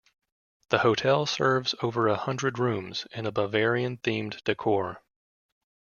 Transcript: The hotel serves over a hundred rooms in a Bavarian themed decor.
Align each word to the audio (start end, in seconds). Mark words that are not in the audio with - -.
The 0.69 0.79
hotel 0.79 1.27
serves 1.27 1.75
over 1.83 2.07
a 2.07 2.15
hundred 2.15 2.57
rooms 2.57 3.05
in 3.11 3.27
a 3.27 3.31
Bavarian 3.31 3.97
themed 3.97 4.43
decor. 4.43 5.03